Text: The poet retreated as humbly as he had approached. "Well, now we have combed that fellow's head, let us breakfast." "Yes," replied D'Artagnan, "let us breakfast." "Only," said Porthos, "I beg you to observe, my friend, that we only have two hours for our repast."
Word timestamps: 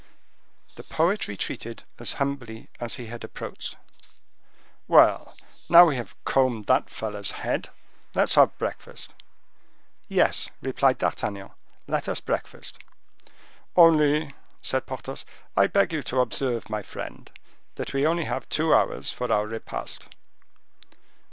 The 0.77 0.83
poet 0.83 1.27
retreated 1.27 1.83
as 1.99 2.13
humbly 2.13 2.69
as 2.79 2.95
he 2.95 3.05
had 3.05 3.23
approached. 3.23 3.77
"Well, 4.87 5.37
now 5.69 5.85
we 5.85 5.95
have 5.97 6.15
combed 6.25 6.65
that 6.65 6.89
fellow's 6.89 7.29
head, 7.45 7.69
let 8.15 8.35
us 8.35 8.49
breakfast." 8.57 9.13
"Yes," 10.07 10.49
replied 10.59 10.97
D'Artagnan, 10.97 11.51
"let 11.85 12.09
us 12.09 12.19
breakfast." 12.19 12.79
"Only," 13.75 14.33
said 14.63 14.87
Porthos, 14.87 15.23
"I 15.55 15.67
beg 15.67 15.93
you 15.93 16.01
to 16.01 16.21
observe, 16.21 16.67
my 16.67 16.81
friend, 16.81 17.29
that 17.75 17.93
we 17.93 18.03
only 18.07 18.23
have 18.23 18.49
two 18.49 18.73
hours 18.73 19.13
for 19.13 19.31
our 19.31 19.45
repast." 19.45 20.07